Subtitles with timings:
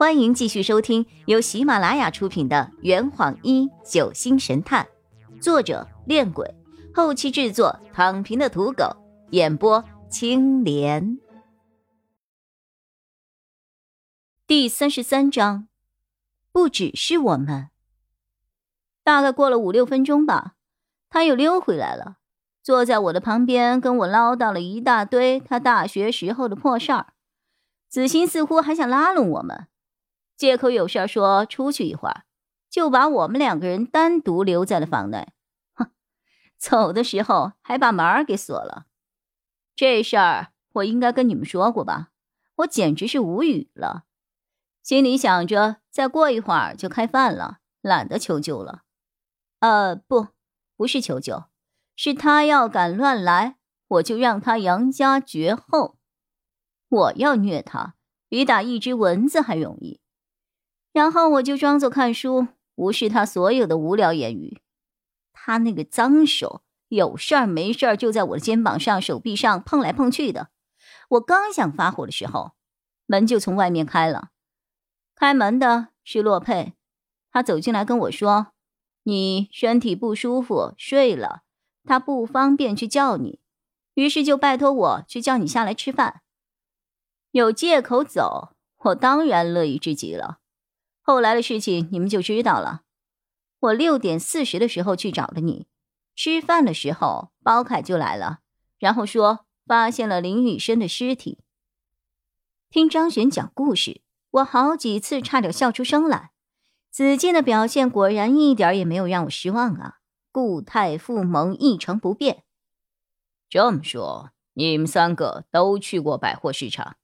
[0.00, 4.88] 欢迎继续收听由喜马拉雅出品的《圆谎一九星神探》，
[5.42, 6.54] 作者：恋鬼，
[6.94, 8.96] 后期制作：躺平的土狗，
[9.28, 11.18] 演播：青莲。
[14.46, 15.68] 第三十三章，
[16.50, 17.68] 不只是我们。
[19.04, 20.54] 大概过了五六分钟吧，
[21.10, 22.16] 他又溜回来了，
[22.62, 27.08] 坐在我的旁边，跟我唠叨了一大堆他大学时候的破事儿。
[27.90, 29.66] 子欣似乎还想拉拢我们。
[30.40, 32.24] 借口有事儿说出去一会儿，
[32.70, 35.34] 就把我们两个人单独留在了房内。
[35.74, 35.90] 哼，
[36.56, 38.86] 走的时候还把门给锁了。
[39.76, 42.08] 这事儿我应该跟你们说过吧？
[42.56, 44.04] 我简直是无语了，
[44.82, 48.84] 心里想着再过一会儿就开饭了，懒得求救了。
[49.58, 50.28] 呃，不，
[50.74, 51.44] 不是求救，
[51.96, 53.56] 是他要敢乱来，
[53.88, 55.98] 我就让他杨家绝后。
[56.88, 57.96] 我要虐他，
[58.26, 60.00] 比打一只蚊子还容易。
[60.92, 64.60] 然后我就装作看书，无视他所有的无聊言语。
[65.32, 70.48] 他那个脏手，有事儿没事儿就在我的肩膀上、手臂上碰来碰去的。
[71.10, 72.52] 我刚想发火的时候，
[73.06, 74.30] 门就从外面开了。
[75.14, 76.74] 开门的是洛佩，
[77.30, 78.48] 他走进来跟我说
[79.04, 81.42] ：“你身体不舒服，睡了，
[81.84, 83.40] 他不方便去叫你，
[83.94, 86.22] 于是就拜托我去叫你下来吃饭。
[87.30, 90.38] 有借口走，我当然乐意至极了。”
[91.10, 92.82] 后来的事情你们就知道了。
[93.58, 95.66] 我六点四十的时候去找了你，
[96.14, 98.38] 吃饭的时候包凯就来了，
[98.78, 101.40] 然后说发现了林雨生的尸体。
[102.70, 106.30] 听张璇讲故事，我好几次差点笑出声来。
[106.92, 109.96] 子健的表现果然一点也没有让我失望啊，
[110.30, 112.44] 固态复萌，一成不变。
[113.48, 116.94] 这么说，你们三个都去过百货市场？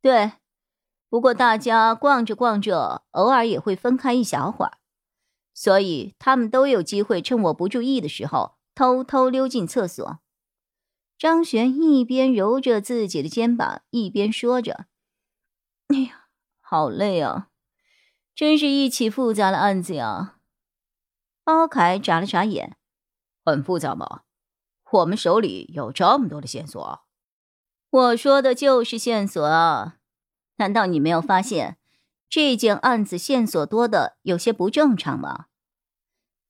[0.00, 0.34] 对。
[1.10, 4.78] 不过大家逛着逛着，偶尔也会分开一小会儿，
[5.52, 10.20] 所以他们都有机会趁我不注意的时候偷偷溜进厕所。
[11.18, 14.86] 张璇一边揉着自己的肩膀，一边说着
[15.92, 16.28] ：“哎呀，
[16.60, 17.48] 好累啊，
[18.34, 20.36] 真是一起复杂的案子呀。”
[21.44, 22.76] 包凯眨了眨眼
[23.44, 24.22] ：“很复杂吗？
[24.92, 27.00] 我们手里有这么多的线索。”
[27.90, 29.96] 我说的就是线索啊。
[30.60, 31.78] 难道你没有发现
[32.28, 35.46] 这件案子线索多的有些不正常吗？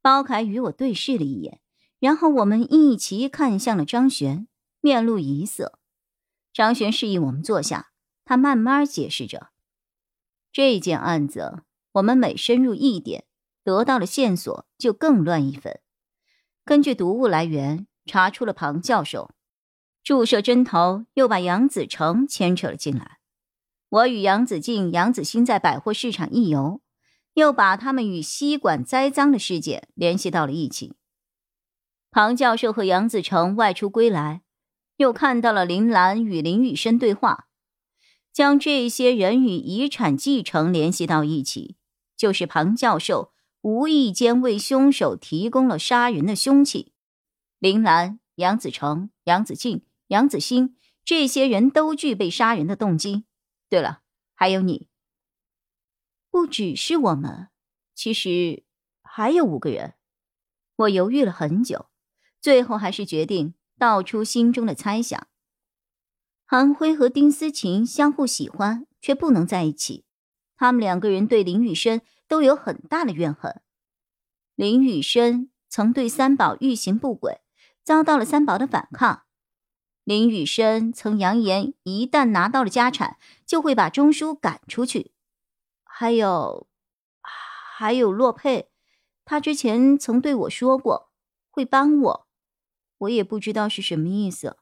[0.00, 1.60] 包凯与我对视了一眼，
[1.98, 4.46] 然后我们一齐看向了张璇，
[4.80, 5.80] 面露疑色。
[6.52, 7.90] 张璇示意我们坐下，
[8.24, 9.48] 他慢慢解释着：
[10.52, 13.24] 这件案子我们每深入一点，
[13.64, 15.80] 得到了线索就更乱一分。
[16.64, 19.32] 根据毒物来源查出了庞教授，
[20.04, 23.15] 注射针头又把杨子成牵扯了进来。
[23.88, 26.80] 我与杨子静、杨子欣在百货市场一游，
[27.34, 30.94] 又把他们与吸管栽赃的事件联系到了一起。
[32.10, 34.42] 庞教授和杨子成外出归来，
[34.96, 37.46] 又看到了林兰与林雨生对话，
[38.32, 41.76] 将这些人与遗产继承联系到一起，
[42.16, 46.92] 就是庞教授无意间为凶手提供了杀人的凶器。
[47.58, 53.24] 林兰、杨子成、杨子静、杨子欣这些人都具备杀人的动机。
[53.68, 54.02] 对了，
[54.34, 54.88] 还有你。
[56.30, 57.48] 不只是我们，
[57.94, 58.64] 其实
[59.02, 59.94] 还有五个人。
[60.76, 61.86] 我犹豫了很久，
[62.40, 65.26] 最后还是决定道出心中的猜想。
[66.44, 70.04] 韩辉和丁思琴相互喜欢，却不能在一起。
[70.56, 73.62] 他们两个人对林雨生都有很大的怨恨。
[74.54, 77.40] 林雨生曾对三宝欲行不轨，
[77.82, 79.24] 遭到了三宝的反抗。
[80.04, 85.12] 林雨生曾扬言，一旦拿到了家产，就会把钟书赶出去。
[85.84, 86.68] 还有，
[87.22, 88.68] 还有洛佩，
[89.24, 91.10] 他之前曾对我说过
[91.50, 92.26] 会帮我，
[92.98, 94.58] 我也不知道是什么意思。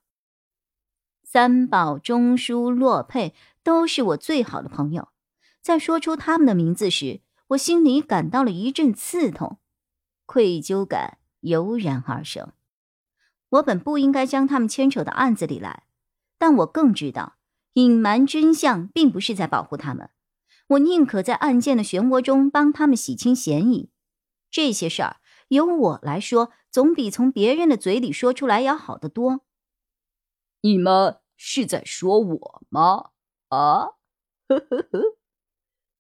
[1.25, 3.35] 三宝、钟书、洛佩
[3.65, 5.09] 都是我最好的朋友，
[5.61, 9.59] 在说出他们的名字时，我心里感到了一阵刺痛，
[10.27, 12.53] 愧疚感油然而生。
[13.49, 15.85] 我本不应该将他们牵扯到案子里来，
[16.39, 17.37] 但我更知道，
[17.75, 20.11] 隐瞒真相并不是在保护他们。
[20.69, 23.91] 我宁可在案件的漩涡中帮他们洗清嫌疑。
[24.51, 25.19] 这些事儿
[25.49, 29.41] 由我来说，总比从别人的嘴里说出来要好得多。
[30.63, 33.11] 你们是在说我吗？
[33.49, 33.91] 啊？
[34.49, 35.19] 呵呵呵。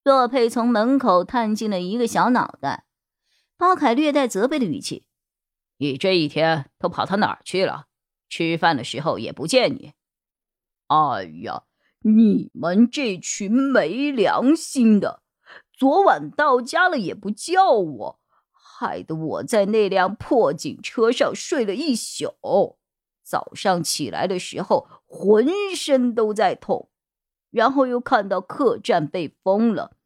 [0.02, 2.86] 洛佩从门口探进了一个小脑袋，
[3.56, 5.06] 包凯略带责备的语气。
[5.78, 7.86] 你这一天都跑到哪儿去了？
[8.28, 9.92] 吃饭的时候也不见你。
[10.88, 11.64] 哎呀，
[12.00, 15.22] 你们这群没良心的，
[15.72, 18.20] 昨晚到家了也不叫我，
[18.52, 22.76] 害得我在那辆破警车上睡了一宿。
[23.22, 26.90] 早上起来的时候，浑身都在痛，
[27.50, 29.96] 然后又看到客栈被封了，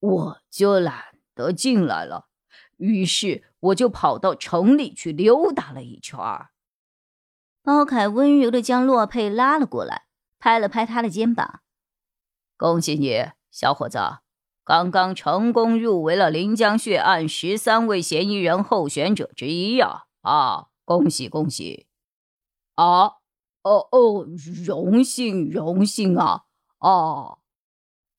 [0.00, 2.26] 我就懒得进来了。
[2.78, 6.18] 于是我就跑到城里去溜达了一圈。
[7.62, 10.05] 包凯温柔的将洛佩拉了过来，
[10.46, 11.58] 拍了拍他的肩膀
[12.56, 13.98] ：“恭喜你，小伙子，
[14.62, 20.04] 刚刚成功入围了临江血案十三位嫌疑人候选者之一呀！
[20.20, 21.88] 啊，恭喜恭喜！”
[22.76, 23.14] 啊，
[23.62, 24.24] 哦哦，
[24.64, 26.44] 荣幸荣幸啊！
[26.78, 27.38] 啊，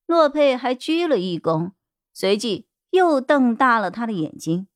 [0.05, 1.71] 洛佩还鞠了一躬，
[2.13, 4.67] 随即又瞪大了他的眼睛。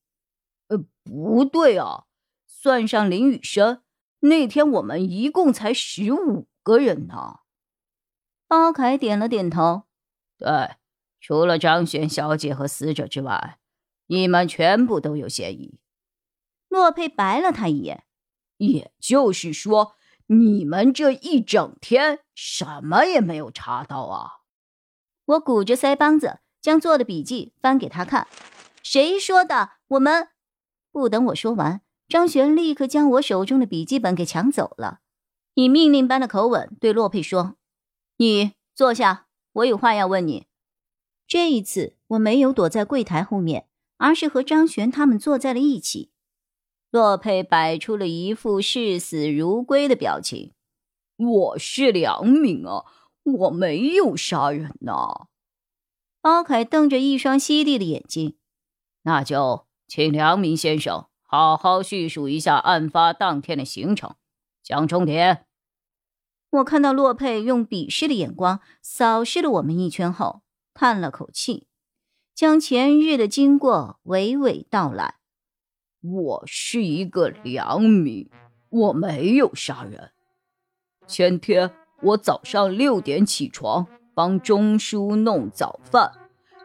[0.70, 2.06] 呃，不对啊，
[2.48, 3.84] 算上林雨生，
[4.22, 7.41] 那天我们一共才十五个人呢。
[8.52, 9.84] 包凯点了点头，
[10.38, 10.76] 对，
[11.22, 13.60] 除了张璇小姐和死者之外，
[14.08, 15.80] 你们全部都有嫌疑。
[16.68, 18.04] 洛佩白了他一眼。
[18.58, 19.96] 也就是说，
[20.28, 24.42] 你们这一整天什么也没有查到啊！
[25.24, 28.28] 我鼓着腮帮子，将做的笔记翻给他看。
[28.84, 29.70] 谁说的？
[29.88, 30.28] 我们
[30.92, 35.00] 不等我说完，张璇立刻将我手中的笔记本给抢走了，
[35.54, 37.56] 以命令般的口吻对洛佩说
[38.22, 40.46] ：“你坐下，我有话要问你。”
[41.26, 46.12] 这一次，我没有躲在柜台后面，而是和张璇他们坐在了一起。
[46.92, 50.54] 洛佩摆出了一副视死如归的表情。
[51.18, 52.86] 我是良民啊，
[53.24, 55.26] 我没有杀人呐。
[56.22, 58.38] 包凯瞪着一双犀利的眼睛。
[59.02, 64.16] 那就请良民先生好好叙述一下案发当天的行程，
[64.62, 65.48] 蒋冲田。
[66.52, 70.42] 我看到洛佩用鄙视的眼光扫视了我们一圈后，
[70.74, 71.68] 叹了口气，
[72.36, 75.16] 将前日的经过娓娓道来。
[76.02, 78.30] 我是一个良民，
[78.68, 80.12] 我没有杀人。
[81.08, 81.72] 前天
[82.02, 86.12] 我早上六点起床，帮钟叔弄早饭，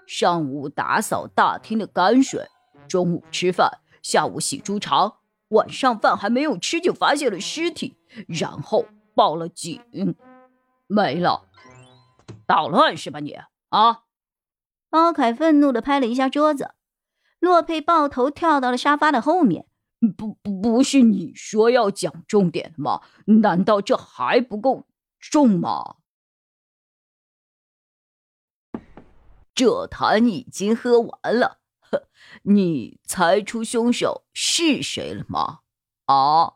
[0.04, 2.48] 上午打扫大厅的泔水，
[2.88, 5.18] 中午吃饭，下午洗猪肠，
[5.50, 7.94] 晚上饭还没有吃就发现了尸体，
[8.26, 8.84] 然后
[9.16, 9.82] 报了警，
[10.86, 11.48] 没了。
[12.46, 13.34] 捣乱是吧你？
[13.70, 14.04] 啊！
[14.90, 16.74] 包凯愤怒的拍了一下桌子。
[17.40, 19.66] 洛佩抱头跳到了沙发的后面。
[20.18, 23.00] 不不不是你说要讲重点吗？
[23.40, 24.84] 难道这还不够
[25.18, 25.96] 重吗？
[29.54, 32.08] 这坛已经喝完了，呵，
[32.42, 35.60] 你猜出凶手是谁了吗？
[36.04, 36.55] 啊，